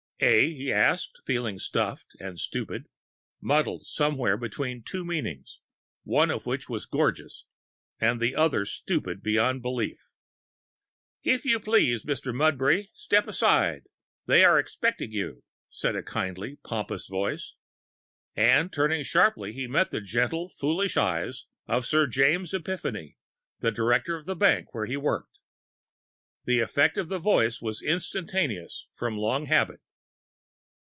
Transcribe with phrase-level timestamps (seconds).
[0.23, 2.83] "Eh?" he asked, feeling stuffed and stupid,
[3.41, 5.57] muddled somewhere between two meanings,
[6.03, 7.45] one of which was gorgeous
[7.99, 9.97] and the other stupid beyond belief.
[11.23, 12.31] "If you please, Mr.
[12.35, 13.85] Mudbury, step inside.
[14.27, 17.55] They are expecting you," said a kindly, pompous voice.
[18.35, 23.17] And, turning sharply, he met the gentle, foolish eyes of Sir James Epiphany,
[23.63, 25.39] a director of the Bank where he worked.
[26.45, 29.79] The effect of the voice was instantaneous from long habit.